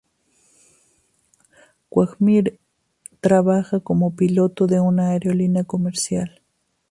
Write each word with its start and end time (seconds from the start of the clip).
Quagmire 1.89 2.57
trabaja 3.19 3.81
como 3.81 4.15
piloto 4.15 4.65
de 4.65 4.79
una 4.79 5.09
aerolínea 5.09 5.63
comercial. 5.63 6.41